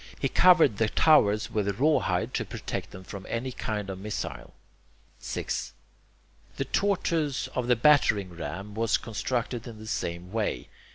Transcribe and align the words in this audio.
He 0.19 0.29
covered 0.29 0.77
the 0.77 0.89
towers 0.89 1.51
with 1.51 1.79
rawhide 1.79 2.33
to 2.33 2.43
protect 2.43 2.89
them 2.89 3.03
from 3.03 3.23
any 3.29 3.51
kind 3.51 3.87
of 3.87 3.99
missile. 3.99 4.51
6. 5.19 5.73
The 6.57 6.65
tortoise 6.65 7.45
of 7.49 7.67
the 7.67 7.75
battering 7.75 8.31
ram 8.35 8.73
was 8.73 8.97
constructed 8.97 9.67
in 9.67 9.77
the 9.77 9.85
same 9.85 10.31
way. 10.31 10.69